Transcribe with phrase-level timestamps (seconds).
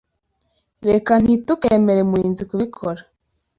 [0.89, 3.01] Reka ntitukemere Murinzi kubikora.